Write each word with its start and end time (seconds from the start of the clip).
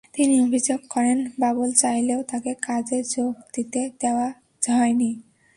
তিনি 0.13 0.35
অভিযোগ 0.41 0.79
করেন, 0.89 1.17
বাবুল 1.39 1.69
চাইলেও 1.73 2.19
তাঁকে 2.23 2.53
কাজে 2.61 2.99
যোগ 3.09 3.33
দিতে 3.55 3.81
দেওয়া 3.99 4.27
হয়নি। 4.69 5.11